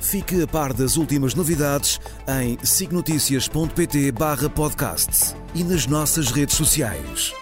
[0.00, 7.32] Fique a par das últimas novidades em signoticias.pt barra podcast e nas nossas redes sociais.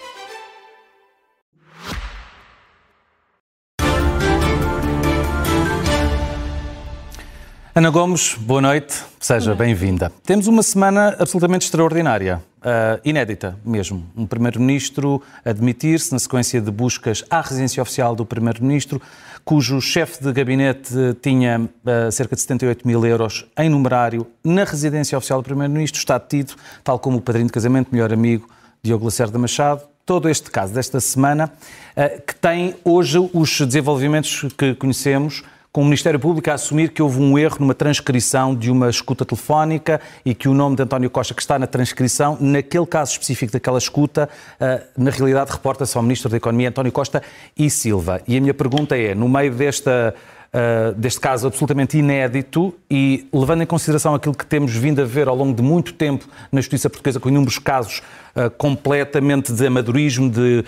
[7.77, 10.13] Ana Gomes, boa noite, seja bem-vinda.
[10.25, 14.05] Temos uma semana absolutamente extraordinária, uh, inédita mesmo.
[14.17, 19.01] Um Primeiro-Ministro a demitir-se na sequência de buscas à residência oficial do Primeiro-Ministro,
[19.45, 25.17] cujo chefe de gabinete tinha uh, cerca de 78 mil euros em numerário na residência
[25.17, 28.49] oficial do Primeiro-Ministro, está detido, tal como o padrinho de casamento, melhor amigo,
[28.83, 29.83] Diogo Lacerda Machado.
[30.07, 31.53] Todo este caso desta semana,
[31.97, 35.43] uh, que tem hoje os desenvolvimentos que conhecemos
[35.75, 39.25] com o Ministério Público a assumir que houve um erro numa transcrição de uma escuta
[39.25, 43.53] telefónica e que o nome de António Costa, que está na transcrição, naquele caso específico
[43.53, 44.29] daquela escuta,
[44.61, 47.21] eh, na realidade reporta-se ao Ministro da Economia, António Costa
[47.59, 48.23] e Silva.
[48.29, 50.15] E a minha pergunta é, no meio desta
[50.55, 55.27] Uh, deste caso absolutamente inédito e levando em consideração aquilo que temos vindo a ver
[55.27, 58.03] ao longo de muito tempo na justiça portuguesa, com inúmeros casos
[58.37, 60.65] uh, completamente de amadorismo, de,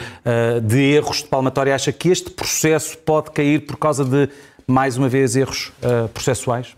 [0.65, 4.29] de erros de palmatória, acha que este processo pode cair por causa de
[4.67, 6.77] mais uma vez, erros uh, processuais?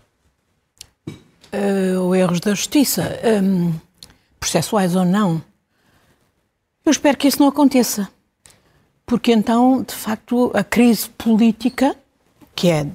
[1.07, 3.73] Uh, ou erros da justiça, um,
[4.39, 5.41] processuais ou não.
[6.85, 8.07] Eu espero que isso não aconteça.
[9.05, 11.95] Porque então, de facto, a crise política,
[12.53, 12.85] que é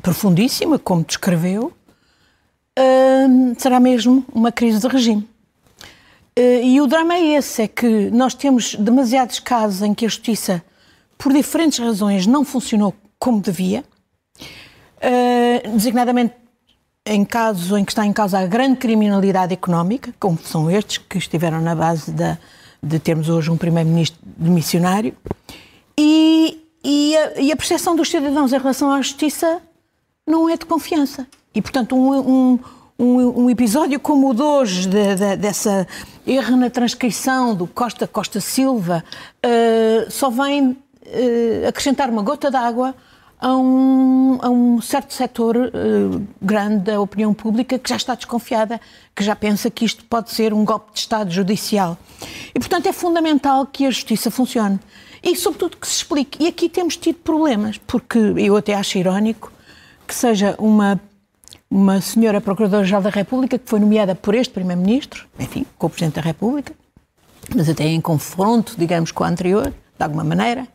[0.00, 1.70] profundíssima, como descreveu,
[2.78, 5.28] uh, será mesmo uma crise de regime.
[6.38, 10.08] Uh, e o drama é esse, é que nós temos demasiados casos em que a
[10.08, 10.64] justiça,
[11.18, 13.84] por diferentes razões, não funcionou como devia,
[14.98, 16.34] uh, designadamente
[17.06, 21.18] em casos em que está em causa a grande criminalidade económica, como são estes que
[21.18, 22.36] estiveram na base da,
[22.82, 25.14] de termos hoje um primeiro-ministro missionário,
[25.96, 29.62] e, e, a, e, a, percepção dos cidadãos em relação à justiça
[30.26, 31.24] não é de confiança.
[31.54, 32.58] E, portanto, um, um,
[32.98, 35.86] um, um episódio como o de hoje, de, de, dessa
[36.26, 39.04] erro na transcrição do Costa Costa Silva,
[39.46, 42.96] uh, só vem uh, acrescentar uma gota d'água
[43.42, 48.80] a um, a um certo setor uh, grande da opinião pública que já está desconfiada,
[49.16, 51.98] que já pensa que isto pode ser um golpe de Estado judicial.
[52.54, 54.78] E, portanto, é fundamental que a justiça funcione.
[55.20, 56.40] E, sobretudo, que se explique.
[56.40, 59.52] E aqui temos tido problemas, porque eu até acho irónico
[60.06, 61.00] que seja uma,
[61.68, 66.14] uma senhora Procuradora-Geral da República que foi nomeada por este Primeiro-Ministro, enfim, com o Presidente
[66.14, 66.72] da República,
[67.56, 70.68] mas até em confronto, digamos, com a anterior, de alguma maneira,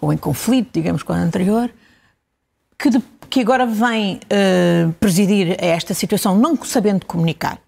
[0.00, 1.70] ou em conflito, digamos, com a anterior,
[2.80, 7.58] que, de, que agora vem uh, presidir a esta situação não sabendo comunicar.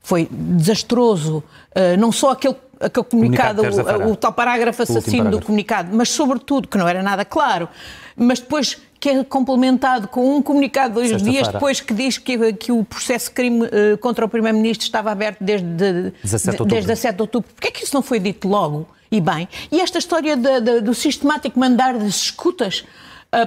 [0.00, 1.44] Foi desastroso,
[1.76, 6.08] uh, não só aquele, aquele comunicado, comunicado o, o, tal parágrafo assassino do comunicado, mas
[6.08, 7.68] sobretudo, que não era nada claro,
[8.16, 12.70] mas depois que é complementado com um comunicado dois dias depois que diz que, que
[12.70, 16.86] o processo de crime uh, contra o Primeiro-Ministro estava aberto desde, de, 17 de, desde
[16.86, 17.50] 17 de outubro.
[17.52, 19.48] Porquê é que isso não foi dito logo e bem?
[19.72, 22.84] E esta história de, de, do sistemático mandar de escutas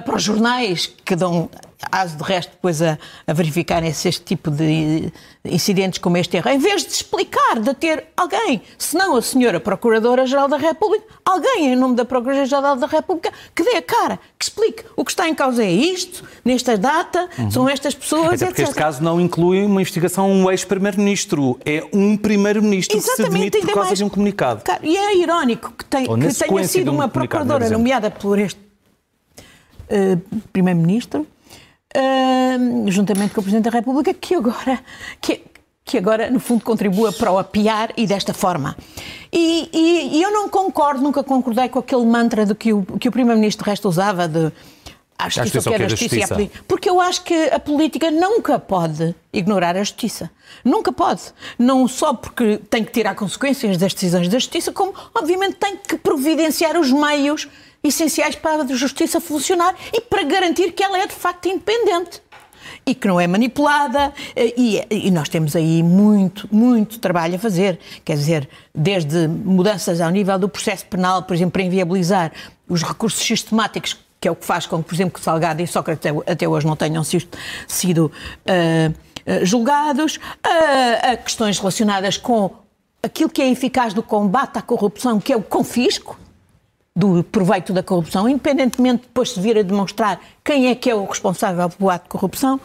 [0.04, 1.48] para os jornais, que dão
[1.90, 5.12] aso de resto depois a, a verificarem se este tipo de
[5.44, 9.60] incidentes como este erro, em vez de explicar, de ter alguém, se não a senhora
[9.60, 14.44] Procuradora-Geral da República, alguém em nome da Procuradoria-Geral da República que dê a cara, que
[14.44, 17.50] explique o que está em causa é isto, nesta data, uhum.
[17.50, 18.70] são estas pessoas, Até porque etc.
[18.70, 23.58] este caso não inclui uma investigação a um ex-primeiro-ministro, é um primeiro-ministro que se demite
[23.58, 24.62] por causa mais, de um comunicado.
[24.82, 28.65] E é irónico que, tem, que tenha sido um uma procuradora nomeada por este
[29.90, 31.26] uh, Primeiro-Ministro,
[31.96, 34.80] uh, juntamente com o Presidente da República, que agora,
[35.20, 35.42] que,
[35.84, 38.76] que agora, no fundo, contribua para o apiar e desta forma.
[39.32, 43.08] E, e, e, eu não concordo, nunca concordei com aquele mantra de que o, que
[43.08, 44.52] o Primeiro-Ministro de resto usava de
[45.18, 46.64] a justiça, justiça, a justiça, justiça.
[46.68, 50.30] Porque eu acho que a política nunca pode ignorar a justiça.
[50.62, 51.22] Nunca pode.
[51.58, 55.96] Não só porque tem que tirar consequências das decisões da justiça, como, obviamente, tem que
[55.96, 57.48] providenciar os meios
[57.88, 62.20] essenciais para a justiça funcionar e para garantir que ela é de facto independente
[62.86, 64.12] e que não é manipulada.
[64.34, 67.78] Eh, e, e, nós temos aí muito, muito trabalho a fazer.
[68.04, 72.32] Quer dizer, desde mudanças ao nível do processo penal, por exemplo, para inviabilizar
[72.68, 75.66] os recursos sistemáticos, que é o que faz com que, por exemplo, que Salgado e
[75.66, 82.50] Sócrates até hoje não tenham sido, uh, julgados, uh, a questões relacionadas com
[83.02, 86.18] aquilo que é eficaz no combate à corrupção, que é o confisco
[86.96, 91.04] do proveito da corrupção, independentemente depois de vir a demonstrar quem é que é o
[91.04, 92.58] responsável pelo ato de corrupção,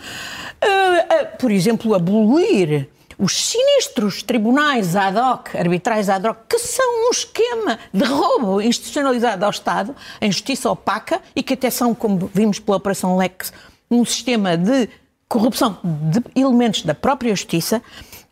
[1.37, 2.87] por exemplo, abolir
[3.19, 9.43] os sinistros tribunais ad hoc, arbitrais ad hoc, que são um esquema de roubo institucionalizado
[9.43, 13.51] ao Estado, em justiça opaca e que até são, como vimos pela Operação Lex,
[13.91, 14.89] um sistema de
[15.27, 17.81] corrupção de elementos da própria justiça.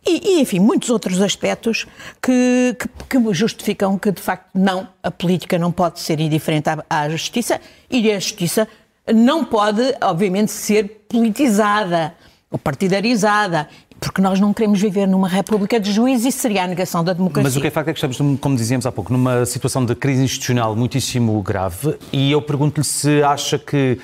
[0.05, 1.85] E, e, enfim, muitos outros aspectos
[2.21, 6.83] que, que, que, justificam que, de facto, não, a política não pode ser indiferente à,
[6.89, 7.59] à justiça
[7.89, 8.67] e a justiça
[9.13, 12.13] não pode, obviamente, ser politizada
[12.49, 13.67] ou partidarizada
[13.99, 17.43] porque nós não queremos viver numa república de juízes e seria a negação da democracia.
[17.43, 19.93] Mas o que é facto é que estamos, como dizíamos há pouco, numa situação de
[19.93, 23.99] crise institucional muitíssimo grave e eu pergunto-lhe se acha que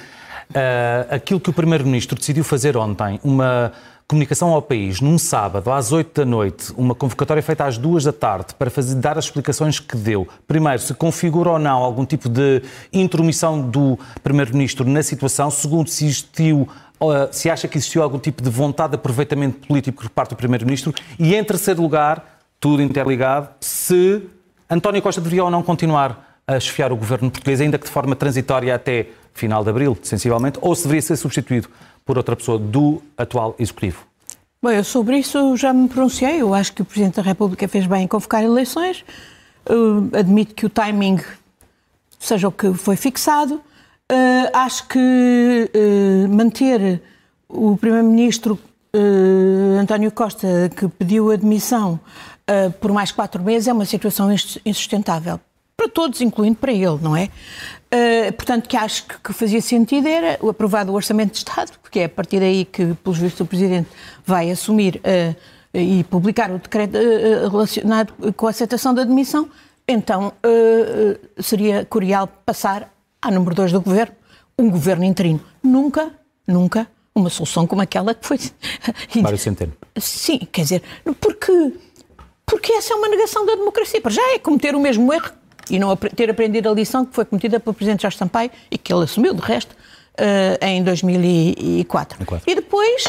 [0.50, 3.71] uh, aquilo que o Primeiro-Ministro decidiu fazer ontem, uma
[4.07, 8.13] comunicação ao país, num sábado, às 8 da noite, uma convocatória feita às 2 da
[8.13, 10.28] tarde, para fazer, dar as explicações que deu.
[10.48, 12.62] Primeiro, se configura ou não algum tipo de
[12.94, 15.50] intromissão do Primeiro-Ministro na situação.
[15.50, 16.68] Segundo, se existiu
[17.31, 20.94] se acha que existiu algum tipo de vontade de aproveitamento político por parte do Primeiro-Ministro
[21.19, 24.24] e, em terceiro lugar, tudo interligado, se
[24.69, 28.15] António Costa deveria ou não continuar a chefiar o governo português, ainda que de forma
[28.15, 31.69] transitória até final de abril, sensivelmente, ou se deveria ser substituído
[32.06, 34.06] por outra pessoa do atual Executivo?
[34.62, 36.42] Bom, eu sobre isso já me pronunciei.
[36.42, 39.03] Eu acho que o Presidente da República fez bem em convocar eleições.
[40.18, 41.19] Admito que o timing
[42.19, 43.56] seja o que foi fixado.
[44.12, 47.01] Uh, acho que uh, manter
[47.50, 48.59] o Primeiro-Ministro
[48.95, 52.00] uh, António Costa, que pediu admissão
[52.80, 54.31] por mais quatro meses, é uma situação
[54.63, 55.39] insustentável.
[55.86, 57.30] Para todos, incluindo para ele, não é?
[58.36, 62.00] portanto, que acho que, que fazia sentido era o aprovado o Orçamento de Estado, porque
[62.00, 63.88] é a partir daí que, pelos vistos, o Presidente
[64.26, 65.00] vai assumir
[65.74, 66.98] e publicar o decreto
[67.50, 69.50] relacionado com a aceitação da admissão.
[69.88, 70.34] Então,
[71.40, 72.92] seria curial passar
[73.22, 74.16] à número 2 do governo,
[74.58, 75.40] um governo interino.
[75.64, 76.12] Nunca,
[76.48, 78.38] nunca uma solução como aquela que foi.
[79.22, 79.74] Mário Centeno.
[79.98, 80.84] Sim, quer dizer,
[81.22, 81.74] porque,
[82.46, 84.02] porque essa é uma negação da democracia.
[84.02, 85.31] Para já é cometer o mesmo erro
[85.70, 88.94] e não ter aprendido a lição que foi cometida pelo Presidente Jorge Sampaio e que
[88.94, 92.18] ele assumiu, de resto, uh, em 2004.
[92.48, 93.06] E depois,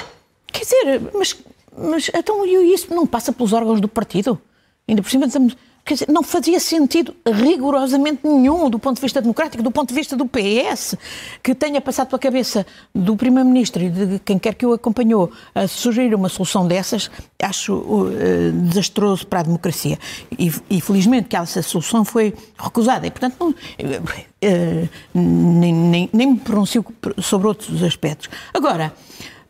[0.53, 1.37] quer dizer, mas,
[1.76, 4.41] mas então isso não passa pelos órgãos do partido?
[4.88, 9.22] Ainda por cima dizemos Quer dizer, não fazia sentido rigorosamente nenhum do ponto de vista
[9.22, 10.96] democrático, do ponto de vista do PS,
[11.40, 15.68] que tenha passado pela cabeça do Primeiro-Ministro e de quem quer que o acompanhou a
[15.68, 17.08] sugerir uma solução dessas,
[17.40, 19.96] acho uh, desastroso para a democracia.
[20.36, 23.06] E, e, felizmente que essa solução foi recusada.
[23.06, 26.84] E, portanto, não, uh, nem, nem, nem me pronuncio
[27.22, 28.28] sobre outros aspectos.
[28.52, 28.92] Agora,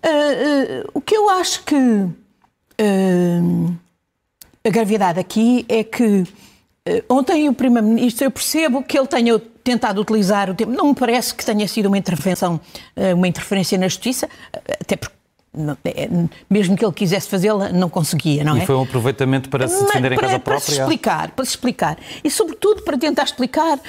[0.05, 1.75] uh, o que eu acho que
[4.67, 6.25] a gravidade aqui é que
[6.85, 10.95] eh, ontem o Primeiro-Ministro, eu percebo que ele tenha tentado utilizar o tempo, não me
[10.95, 12.61] parece que tenha sido uma intervenção,
[12.95, 15.17] eh, uma interferência na Justiça, eh, até porque
[15.85, 16.09] é,
[16.51, 18.63] mesmo que ele quisesse fazê-la, não conseguia, não e é?
[18.65, 20.61] E foi um aproveitamento para se defender em casa própria?
[20.61, 21.99] Para se explicar, para se explicar.
[22.23, 23.81] E, sobretudo, para tentar explicar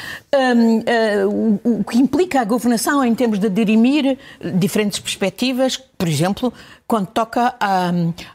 [0.55, 4.17] um, o, o, que implica a governação em termos de dirimir
[4.55, 6.53] diferentes perspectivas, por exemplo,
[6.87, 7.89] quando toca a,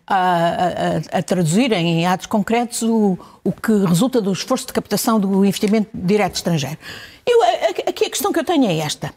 [0.06, 5.18] a, a, a traduzir em atos concretos o, o que resulta do esforço de captação
[5.18, 6.78] do investimento direto estrangeiro.
[7.26, 7.42] Eu,
[7.88, 9.14] aqui a questão que eu tenho é esta.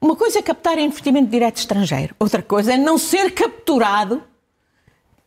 [0.00, 4.22] Uma coisa é captar investimento direto estrangeiro, outra coisa é não ser capturado,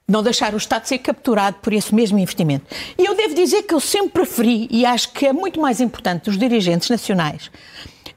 [0.07, 2.73] não deixar o Estado ser capturado por esse mesmo investimento.
[2.97, 6.29] E eu devo dizer que eu sempre preferi, e acho que é muito mais importante,
[6.29, 7.51] os dirigentes nacionais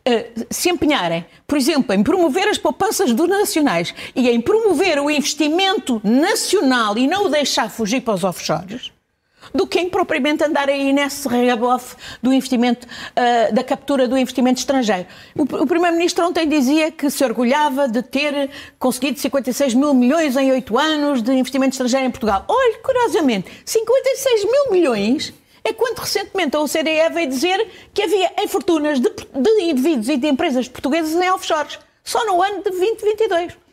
[0.09, 5.11] uh, se empenharem, por exemplo, em promover as poupanças dos nacionais e em promover o
[5.11, 8.93] investimento nacional e não o deixar fugir para os offshores,
[9.55, 14.59] do que em propriamente andar aí nesse regabofe do investimento, uh, da captura do investimento
[14.59, 15.07] estrangeiro.
[15.35, 20.51] O, o Primeiro-Ministro ontem dizia que se orgulhava de ter conseguido 56 mil milhões em
[20.53, 22.45] oito anos de investimento estrangeiro em Portugal.
[22.49, 25.33] Olhe, curiosamente, 56 mil milhões
[25.65, 30.17] é quando recentemente a OCDE veio dizer que havia em fortunas de, de indivíduos e
[30.17, 33.65] de empresas portuguesas em offshores, só no ano de 2022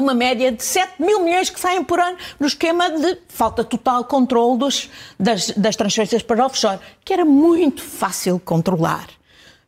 [0.00, 4.04] uma média de 7 mil milhões que saem por ano no esquema de falta total
[4.04, 9.06] controle dos, das, das transferências para offshore, que era muito fácil controlar,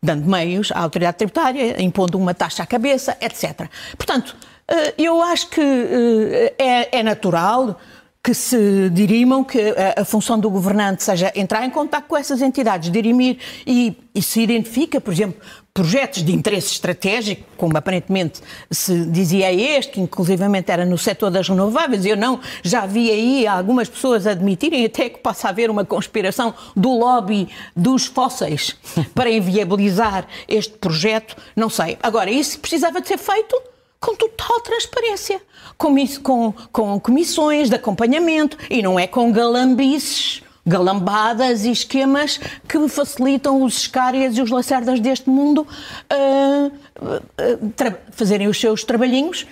[0.03, 3.69] dando meios à autoridade tributária, impondo uma taxa à cabeça, etc.
[3.97, 4.37] Portanto,
[4.67, 7.79] eh, eu acho que eh, é, é natural
[8.27, 12.43] que se dirimam, que a, a, função do governante seja entrar em contato com essas
[12.43, 15.41] entidades, dirimir e, e se identifica, por exemplo,
[15.73, 21.49] projetos de interesse estratégico, como aparentemente se dizia este, que inclusivamente era no setor das
[21.49, 26.53] renováveis, eu não, já vi aí algumas pessoas admitirem até que possa haver uma conspiração
[26.75, 28.75] do lobby dos fósseis
[29.15, 31.97] para inviabilizar este projeto, não sei.
[32.03, 33.76] Agora, isso precisava de ser feito
[34.07, 35.43] com total transparência,
[35.77, 42.89] com, com, com comissões de acompanhamento e não é com galambices galambadas e esquemas que
[42.89, 45.67] facilitam os escárias e os lacerdas deste mundo
[46.13, 49.47] uh, uh, fazerem os seus trabalhinhos,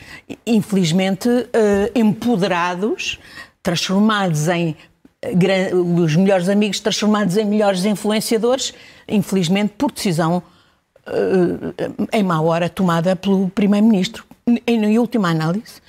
[0.44, 1.50] infelizmente uh,
[1.94, 3.18] empoderados,
[3.62, 4.76] transformados em
[5.72, 8.74] os melhores amigos transformados em melhores influenciadores,
[9.08, 10.42] infelizmente por decisão
[12.12, 14.26] em má hora tomada pelo Primeiro-Ministro
[14.66, 15.80] em última análise,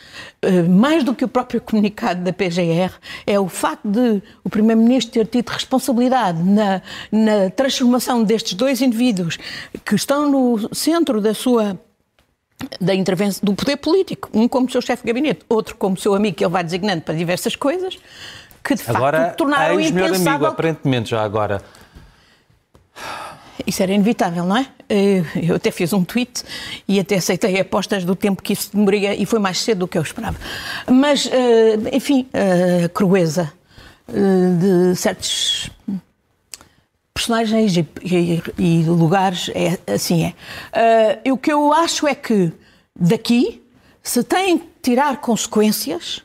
[0.42, 2.94] eh, mais do que o próprio comunicado da PGR,
[3.28, 6.82] é o facto de o Primeiro-Ministro ter tido responsabilidade na,
[7.12, 9.38] na transformação destes dois indivíduos
[9.84, 11.78] que estão no centro da sua
[12.80, 16.38] da intervenção do poder político, um como seu chefe de gabinete, outro como seu amigo
[16.38, 18.00] que ele vai designando para diversas coisas,
[18.64, 20.06] que de agora, facto tornaram impensável...
[20.06, 21.62] Agora, amigo, aparentemente, já agora,
[23.66, 24.68] isso era inevitável, não é?
[24.88, 26.44] Eh, eu até fiz um tweet
[26.88, 29.98] e até aceitei apostas do tempo que isso demoraria e foi mais cedo do que
[29.98, 30.38] eu esperava.
[30.90, 33.52] Mas, eh, enfim, a crueza
[34.08, 35.70] eh, de certos
[37.14, 41.32] personagens e, lugares é assim é.
[41.32, 42.52] o que eu acho é que
[42.94, 43.64] daqui
[44.04, 46.22] se tem que tirar consequências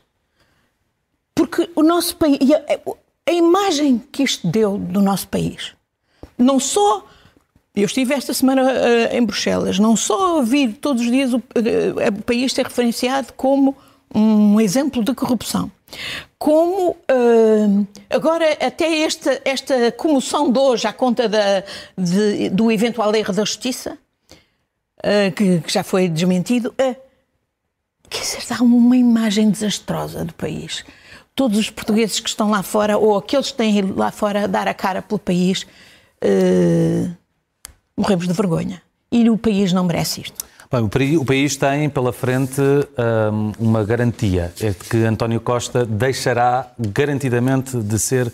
[1.32, 2.38] porque o nosso país,
[3.26, 5.74] a imagem que isto deu do nosso país,
[6.36, 7.06] não só
[7.74, 12.18] eu estive esta semana uh, em Bruxelas, não só ouvir todos os dias o, uh,
[12.18, 13.76] o, país ser referenciado como
[14.12, 15.70] um exemplo de corrupção,
[16.36, 21.62] como uh, agora até esta, esta comoção de hoje à conta da,
[21.96, 23.96] de, do eventual erro da justiça,
[25.34, 30.84] que, que, já foi desmentido, quer dizer, dá uma imagem desastrosa do país.
[31.34, 34.68] Todos os portugueses que estão lá fora, ou aqueles que têm lá fora a dar
[34.68, 35.62] a cara pelo país,
[36.22, 37.16] uh,
[38.00, 38.82] morremos de vergonha.
[39.12, 40.44] E o país não merece isto.
[40.72, 40.88] Bem,
[41.18, 47.98] o país tem pela frente um, uma garantia, é que António Costa deixará garantidamente de
[47.98, 48.32] ser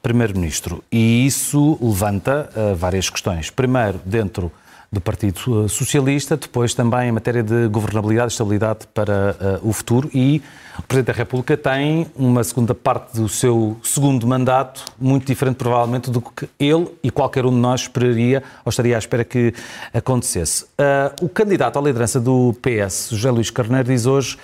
[0.00, 0.82] Primeiro-Ministro.
[0.92, 3.50] E isso levanta uh, várias questões.
[3.50, 4.52] Primeiro, dentro
[4.92, 10.10] do Partido Socialista, depois também em matéria de governabilidade e estabilidade para uh, o futuro
[10.12, 10.42] e
[10.78, 16.10] o Presidente da República tem uma segunda parte do seu segundo mandato muito diferente provavelmente
[16.10, 19.54] do que ele e qualquer um de nós esperaria ou estaria à espera que
[19.94, 20.64] acontecesse.
[20.64, 24.36] Uh, o candidato à liderança do PS, José Luís Carneiro, diz hoje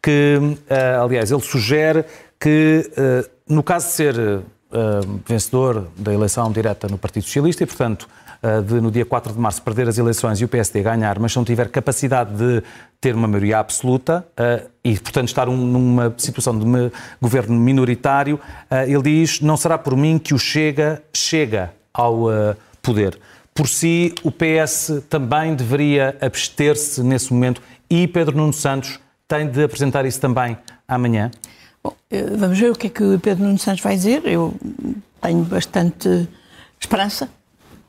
[0.00, 2.04] que, uh, aliás, ele sugere
[2.38, 2.88] que
[3.48, 4.42] no caso de ser
[5.26, 8.25] vencedor da eleição direta no Partido Socialista e, portanto, eh,
[8.66, 11.38] de no dia 4 de março perder as eleições e o PSD ganhar, mas se
[11.38, 12.62] não tiver capacidade de
[13.00, 16.64] ter uma maioria absoluta uh, e, portanto, estar um, numa situação de
[17.20, 18.36] governo minoritário,
[18.70, 22.26] uh, ele diz: não será por mim que o Chega chega ao
[22.82, 23.18] poder.
[23.54, 29.64] Por si, o PS também deveria abster-se nesse momento e Pedro Nuno Santos tem de
[29.64, 31.30] apresentar isso também amanhã?
[32.36, 34.26] Vamos ver o que é que Pedro Nuno Santos vai dizer.
[34.26, 34.54] Eu
[35.22, 36.28] tenho bastante
[36.78, 37.30] esperança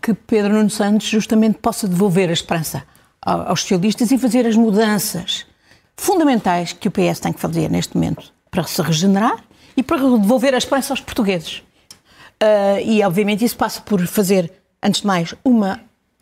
[0.08, 2.84] que Pedro Nuno Santos justamente possa devolver a esperança
[3.22, 5.46] aos socialistas e fazer as mudanças
[5.98, 9.44] fundamentais que o PS tem que fazer neste momento para se regenerar
[9.76, 11.58] e para devolver a esperança aos portugueses.
[12.42, 14.50] Uh, e, obviamente, isso passa por fazer,
[14.82, 15.82] antes de mais, uma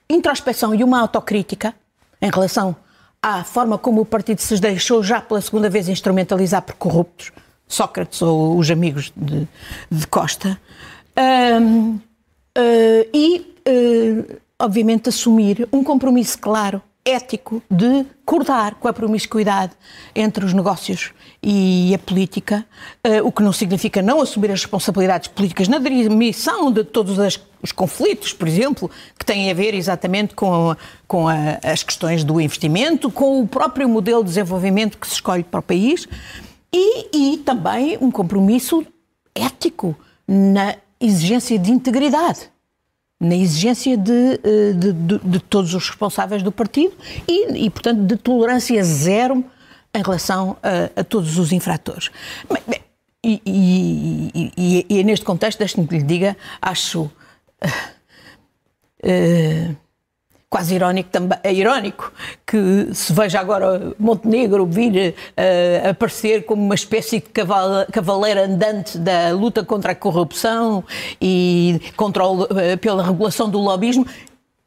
[0.09, 1.75] introspecção e uma autocrítica
[2.19, 2.75] em relação
[3.21, 7.31] à forma como o partido se deixou já pela segunda vez instrumentalizar por corruptos,
[7.67, 9.47] Sócrates ou os amigos de,
[9.91, 10.59] de Costa.
[11.15, 12.01] Uh,
[13.13, 13.54] e
[14.59, 19.73] obviamente, assumir um compromisso claro, ético, de cortar com a promiscuidade
[20.15, 22.65] entre os negócios e a política,
[23.05, 27.19] uh, o que não significa não assumir as responsabilidades políticas na demissão de todos
[27.61, 30.75] os conflitos, por exemplo, que têm a ver exatamente com,
[31.07, 35.43] com a, as questões do investimento, com o próprio modelo de desenvolvimento que se escolhe
[35.43, 36.07] para o país
[36.73, 38.83] e, e também um compromisso
[39.35, 39.95] ético
[40.27, 42.49] na exigência de integridade
[43.19, 46.93] na exigência de, eh, de, de, de, todos os responsáveis do partido
[47.27, 49.43] e, e, portanto, de tolerância zero
[49.93, 52.11] em relação a, a todos os infratores.
[53.23, 57.03] E, e, e, e, neste contexto, deixe-me que lhe diga, acho.
[57.63, 57.69] Uh,
[59.03, 59.84] uh,
[60.49, 62.11] quase irónico, também, é irónico
[62.45, 67.29] que se veja agora Montenegro vir uh, aparecer como uma espécie de
[67.91, 70.83] cavaleiro andante da luta contra a corrupção
[71.21, 72.47] e contra uh,
[72.79, 74.05] pela regulação do lobismo,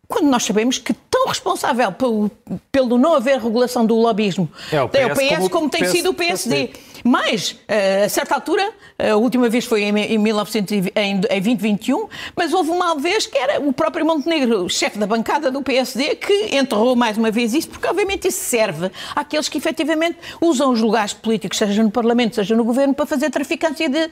[0.09, 2.31] quando nós sabemos que tão responsável pelo,
[2.73, 5.83] pelo não haver regulação do lobismo é o PS, é o PS como, como, tem
[5.83, 6.71] PS, sido o PSD.
[7.05, 12.09] Mas, uh, a certa altura, a última vez foi em, em, 1900, em, em 2021,
[12.35, 16.57] mas houve uma vez que era o próprio Montenegro, chefe da bancada do PSD, que
[16.57, 21.13] enterrou mais uma vez isso, porque obviamente isso serve àqueles que efetivamente usam os lugares
[21.13, 24.11] políticos, seja no Parlamento, seja no Governo, para fazer traficância de,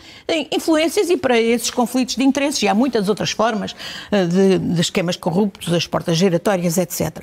[0.52, 2.62] influências e para esses conflitos de interesses.
[2.62, 7.22] E há muitas outras formas uh, de, de esquemas corruptos, as portas giratórias, etc.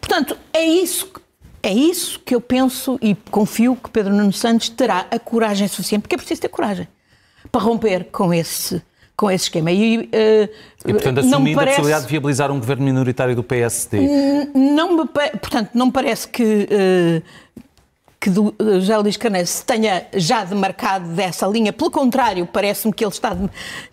[0.00, 1.22] Portanto, é isso que
[1.64, 6.02] é isso que eu penso e confio que Pedro Nuno Santos terá a coragem suficiente,
[6.02, 6.88] porque é preciso ter coragem
[7.52, 8.82] para romper com esse,
[9.16, 9.70] com esse esquema.
[9.70, 10.02] E, uh,
[10.84, 11.74] e portanto, assumindo parece...
[11.74, 13.96] a possibilidade de viabilizar um governo minoritário do PSD.
[14.52, 17.22] Não me, portanto, não me parece que, uh,
[18.22, 21.72] que do, José Luís Carneiro se tenha já demarcado dessa linha.
[21.72, 23.36] Pelo contrário, parece-me que ele está,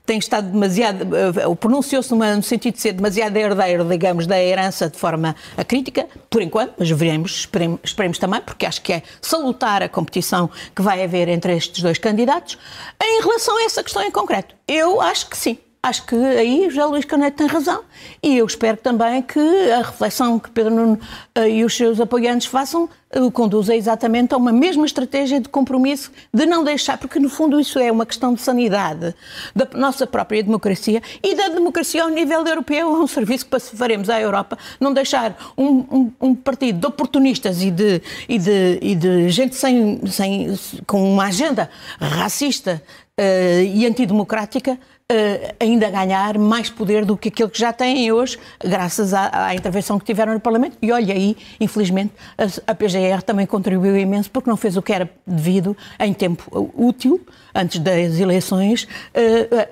[0.06, 1.02] tem estado demasiado,
[1.50, 5.36] uh, pronunciou-se no sentido de ser demasiado herdeiro, digamos, da herança de forma
[5.68, 10.48] crítica, por enquanto, mas veremos, esperemos, esperemos também, porque acho que é salutar a competição
[10.76, 12.56] que vai haver entre estes dois candidatos.
[13.02, 16.86] Em relação a essa questão em concreto, eu acho que sim acho que aí José
[16.86, 17.84] Luís Caneto tem razão.
[18.22, 19.40] E eu espero também que
[19.72, 21.00] a reflexão que Pedro Nuno
[21.36, 26.12] eh, e os seus apoiantes façam uh, conduza exatamente a uma mesma estratégia de compromisso
[26.34, 29.16] de não deixar, porque no fundo isso é uma questão de sanidade
[29.56, 31.02] da nossa própria democracia.
[31.24, 35.54] E da democracia ao nível europeu, é um serviço que faremos à Europa, não deixar
[35.58, 40.60] um, um, um partido de oportunistas e de, e de, e de gente sem, sem,
[40.86, 41.70] com uma agenda
[42.00, 42.82] racista
[43.18, 44.78] uh, e antidemocrática
[45.12, 49.56] uh, ainda ganhar mais poder do que aquele que já têm hoje, graças à, à
[49.56, 50.78] intervenção que tiveram no Parlamento.
[50.82, 54.94] E olha aí, infelizmente, a, a, PGR também contribuiu imenso porque não fez o que
[54.94, 57.20] era devido em tempo útil,
[57.54, 58.88] antes das eleições, uh,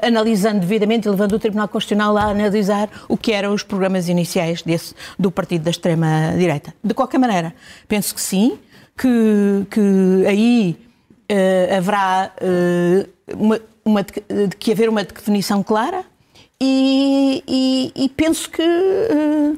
[0.01, 4.62] analisando devidamente e levando o Tribunal Constitucional a analisar o que eram os programas iniciais
[4.62, 6.74] desse, do partido da extrema-direita.
[6.84, 7.53] De qualquer maneira,
[7.88, 8.58] penso que sim,
[8.98, 10.77] que, que aí
[11.32, 12.32] uh, haverá
[13.36, 16.06] uma uma, de que haver uma definição clara
[16.60, 19.58] e, e, e penso que, uh,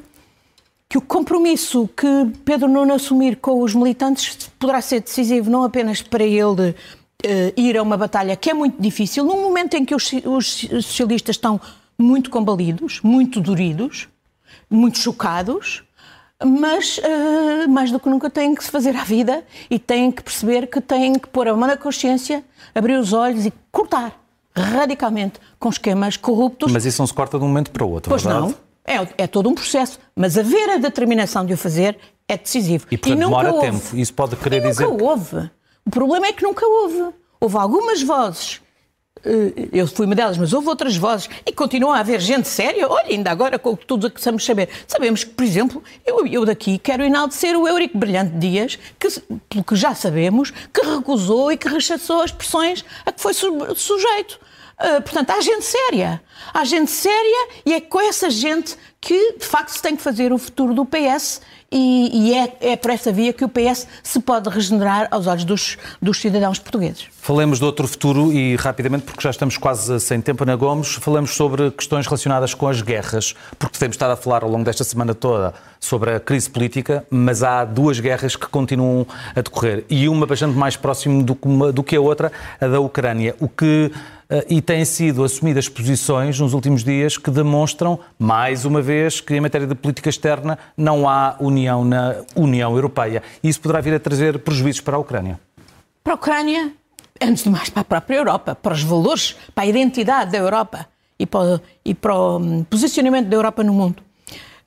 [0.88, 2.06] que o compromisso que
[2.44, 6.74] Pedro Nuno assumir com os militantes poderá ser decisivo não apenas para ele uh,
[7.56, 11.36] ir a uma batalha que é muito difícil, num momento em que os, os socialistas
[11.36, 11.58] estão
[11.98, 14.08] muito combalidos, muito doridos,
[14.68, 15.82] muito chocados,
[16.42, 20.22] mas uh, mais do que nunca têm que se fazer à vida e têm que
[20.22, 24.19] perceber que têm que pôr a mão na consciência, abrir os olhos e cortar
[24.54, 26.72] radicalmente com esquemas corruptos.
[26.72, 28.46] Mas isso não se corta de um momento para o outro, pois verdade?
[28.46, 28.70] não.
[28.84, 29.98] É, é todo um processo.
[30.16, 32.86] Mas haver a determinação de o fazer é decisivo.
[32.90, 33.70] E, portanto, e demora houve.
[33.70, 33.96] tempo.
[33.96, 34.86] Isso pode querer e dizer...
[34.86, 35.50] nunca houve.
[35.86, 37.14] O problema é que nunca houve.
[37.40, 38.60] Houve algumas vozes
[39.72, 42.88] eu fui uma delas, mas houve outras vozes e continua a haver gente séria.
[42.88, 44.68] Olha, ainda agora com tudo o que precisamos saber.
[44.86, 49.08] Sabemos que, por exemplo, eu, eu daqui quero enaltecer o Eurico Brilhante Dias, que,
[49.48, 54.40] pelo que já sabemos, que recusou e que rechaçou as pressões a que foi sujeito.
[54.80, 56.22] Uh, portanto, há gente séria.
[56.54, 60.32] Há gente séria e é com essa gente que, de facto, se tem que fazer
[60.32, 61.40] o futuro do PS
[61.70, 65.44] e, e é, é, por essa via que o PS se pode regenerar aos olhos
[65.44, 67.06] dos, dos cidadãos portugueses.
[67.12, 71.30] Falemos de outro futuro e rapidamente, porque já estamos quase sem tempo, Ana Gomes, falamos
[71.30, 75.14] sobre questões relacionadas com as guerras, porque temos estado a falar ao longo desta semana
[75.14, 80.26] toda sobre a crise política, mas há duas guerras que continuam a decorrer e uma
[80.26, 81.34] bastante mais próxima do,
[81.72, 83.92] do que a outra, a da Ucrânia, o que
[84.48, 89.40] e têm sido assumidas posições nos últimos dias que demonstram, mais uma vez, que em
[89.40, 93.22] matéria de política externa não há união na União Europeia.
[93.42, 95.40] Isso poderá vir a trazer prejuízos para a Ucrânia.
[96.04, 96.72] Para a Ucrânia,
[97.20, 100.86] antes de mais para a própria Europa, para os valores, para a identidade da Europa
[101.18, 104.02] e para, e para o hum, posicionamento da Europa no mundo.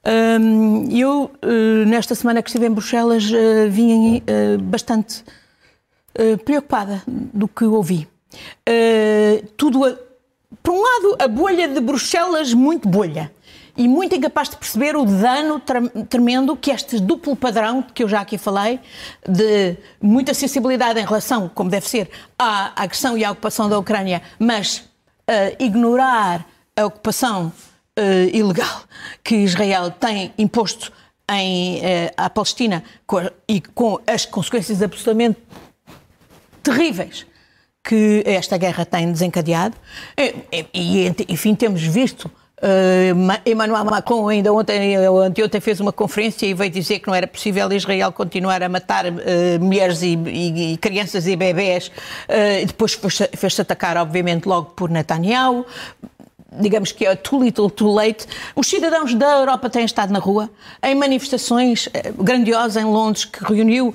[0.05, 4.21] Hum, eu, eh, nesta semana que estive em Bruxelas, eh, vim
[4.63, 5.23] bastante
[6.45, 8.07] preocupada do que ouvi.
[8.67, 9.95] Uh, tudo, a,
[10.61, 13.31] por um lado, a bolha de Bruxelas muito bolha
[13.75, 15.61] e muito incapaz de perceber o dano
[16.07, 18.79] tremendo que este duplo padrão, que eu já aqui falei,
[19.27, 24.21] de muita sensibilidade em relação, como deve ser, à agressão e à ocupação da Ucrânia,
[24.37, 27.51] mas uh, ignorar a ocupação
[27.97, 28.83] uh, ilegal
[29.23, 30.91] que Israel tem imposto
[31.31, 31.81] em,
[32.15, 35.39] à Palestina com a, e com as consequências absolutamente
[36.61, 37.25] terríveis
[37.83, 39.75] que esta guerra tem desencadeado.
[40.17, 42.31] E, e enfim, temos visto
[42.63, 43.11] Uh,
[43.45, 47.69] Emmanuel Macron ainda ontem, anteontem fez uma conferência e veio dizer que não era possível
[47.73, 49.11] Israel continuar a matar uh,
[49.59, 51.89] mulheres e, e, e, crianças e bebés.
[51.89, 52.97] Uh, depois
[53.35, 55.65] fez-se atacar, obviamente, logo por Netanyahu.
[56.57, 58.25] digamos que é too little, too late.
[58.55, 60.49] Os cidadãos da Europa têm estado na rua,
[60.81, 63.93] em manifestações grandiosas em Londres, que reuniu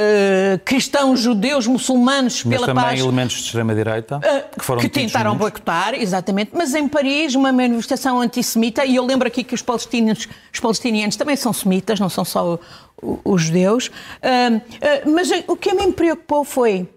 [0.00, 3.00] Uh, cristãos, judeus, muçulmanos mas pela também paz.
[3.00, 6.52] elementos de extrema-direita uh, que foram que tentaram boicotar, exatamente.
[6.54, 11.16] Mas em Paris, uma manifestação antissemita, e eu lembro aqui que os palestinianos, os palestinianos
[11.16, 12.58] também são semitas, não são só
[13.24, 13.88] os judeus.
[13.88, 16.88] Uh, mas o que a mim me preocupou foi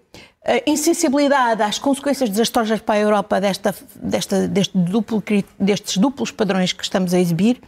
[0.65, 5.23] insensibilidade às consequências desastrosas para a Europa desta, desta, deste duplo,
[5.57, 7.61] destes duplos padrões que estamos a exibir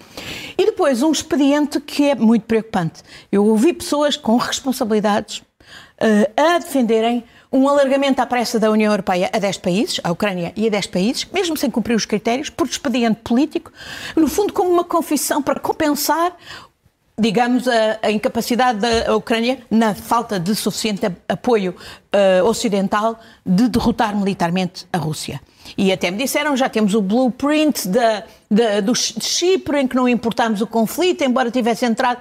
[0.58, 3.02] e depois um expediente que é muito preocupante.
[3.32, 5.46] Eu ouvi pessoas com responsabilidades uh,
[6.36, 10.68] a defenderem um alargamento à pressa da União Europeia a 10 países, a Ucrânia e
[10.68, 13.72] a 10 países, mesmo sem cumprir os critérios, por expediente político,
[14.14, 16.36] no fundo como uma confissão para compensar
[17.18, 24.16] digamos, a, a, incapacidade da Ucrânia, na falta de suficiente apoio uh, ocidental, de derrotar
[24.16, 25.42] militarmente a Rússia.
[25.78, 28.24] E até me disseram, já temos o blueprint da,
[28.84, 32.20] do Chipre, em que não importámos o conflito, embora tivesse entrado.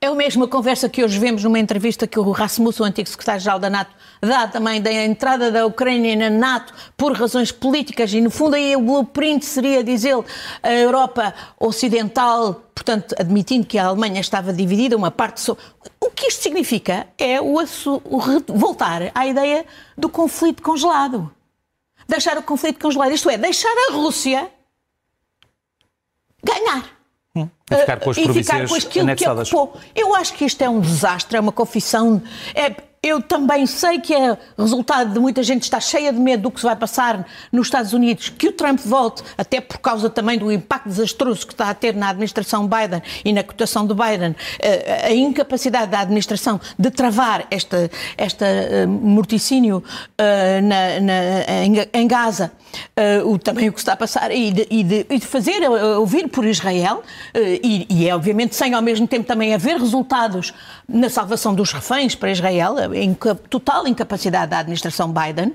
[0.00, 3.58] É a mesma conversa que hoje vemos numa entrevista que o Rasmussen, o antigo secretário-geral
[3.58, 8.30] da NATO, dá também da entrada da Ucrânia na NATO por razões políticas e, no
[8.30, 10.24] fundo, aí o blueprint seria, diz ele,
[10.62, 15.40] a Europa Ocidental, portanto, admitindo que a Alemanha estava dividida, uma parte...
[15.40, 15.56] So...
[16.00, 21.30] O que isto significa é o, o voltar à ideia do conflito congelado.
[22.06, 24.50] Deixar o conflito congelado, isto é, deixar a Rússia
[26.42, 26.97] ganhar.
[27.42, 29.50] Hum, e ficar com as províncias anexadas.
[29.94, 32.22] Eu acho que isto é um desastre, é uma confissão.
[32.54, 36.50] É, eu também sei que é resultado de muita gente estar cheia de medo do
[36.50, 40.38] que se vai passar nos Estados Unidos, que o Trump volte, até por causa também
[40.38, 44.34] do impacto desastroso que está a ter na administração Biden e na cotação do Biden,
[44.58, 49.82] eh, a incapacidade da administração de travar esta, esta eh, morticínio
[50.16, 52.52] eh, na, na, em Gaza,
[53.24, 56.28] o, também o que está a passar, e de, e de, e de fazer ouvir
[56.28, 57.02] por Israel,
[57.34, 60.52] e, e é obviamente sem ao mesmo tempo também haver resultados
[60.86, 65.54] na salvação dos reféns para Israel, em total incapacidade da administração Biden,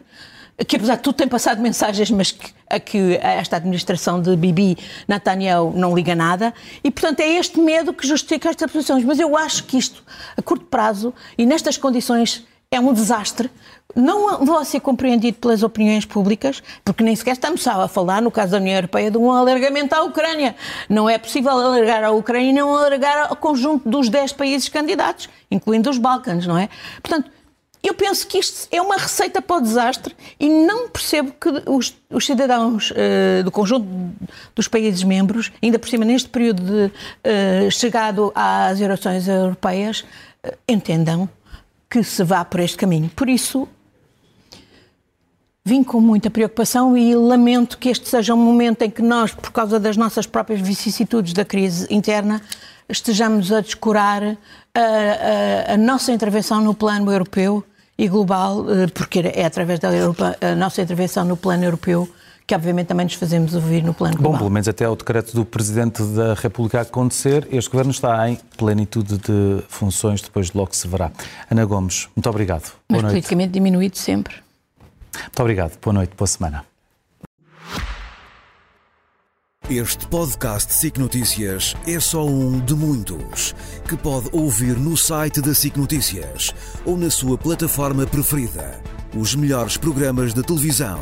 [0.67, 4.77] que apesar de tudo tem passado mensagens, mas que, a que esta administração de Bibi
[5.07, 6.53] Netanyahu não liga nada.
[6.83, 9.03] E, portanto, é este medo que justifica estas posições.
[9.03, 10.03] Mas eu acho que isto,
[10.37, 13.49] a curto prazo e nestas condições, é um desastre.
[13.95, 18.53] Não vai ser compreendido pelas opiniões públicas, porque nem sequer estamos a falar, no caso
[18.53, 20.55] da União Europeia, de um alargamento à Ucrânia.
[20.89, 25.29] Não é possível alargar à Ucrânia e não alargar ao conjunto dos 10 países candidatos,
[25.51, 26.69] incluindo os Balcãs, não é?
[27.03, 27.29] Portanto,
[27.83, 31.93] eu penso que isto é uma receita para o desastre e não percebo que os,
[32.09, 33.85] os cidadãos uh, do conjunto
[34.55, 40.05] dos países membros, ainda por cima neste período de uh, chegado às eleições europeias,
[40.45, 41.29] uh, entendam
[41.93, 43.07] que se vá por este caminho.
[43.15, 43.67] Por isso,
[45.63, 49.51] vim com muita preocupação e lamento que este seja um momento em que nós, por
[49.51, 52.41] causa das nossas próprias vicissitudes da crise interna,
[52.89, 57.63] estejamos a descurar a, a, a nossa intervenção no plano europeu
[57.95, 62.09] e global, eh, porque é através da Europa, a nossa intervenção no plano europeu
[62.45, 64.33] que obviamente também nos fazemos ouvir no plano global.
[64.33, 68.37] Bom, pelo menos até o decreto do Presidente da República acontecer, este Governo está em
[68.57, 71.11] plenitude de funções, depois de logo se verá.
[71.49, 72.73] Ana Gomes, muito obrigado.
[72.89, 73.53] Mas boa politicamente noite.
[73.53, 74.35] diminuído sempre.
[75.13, 75.77] Muito obrigado.
[75.81, 76.65] Boa noite, boa semana.
[79.69, 83.55] Este podcast SIC Notícias é só um de muitos
[83.87, 86.53] que pode ouvir no site da SIC Notícias
[86.85, 88.81] ou na sua plataforma preferida.
[89.17, 90.99] Os melhores programas da televisão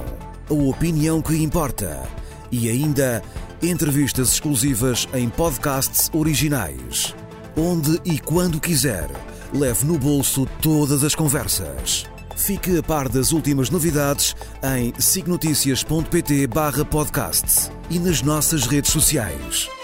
[0.49, 2.07] a opinião que importa
[2.51, 3.23] e ainda
[3.61, 7.15] entrevistas exclusivas em podcasts originais.
[7.55, 9.09] Onde e quando quiser,
[9.53, 12.05] leve no bolso todas as conversas.
[12.35, 19.80] Fique a par das últimas novidades em signoticias.pt/podcast e nas nossas redes sociais.